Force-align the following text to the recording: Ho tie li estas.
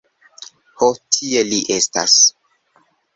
Ho 0.79 0.87
tie 1.17 1.43
li 1.49 1.59
estas. 1.75 2.17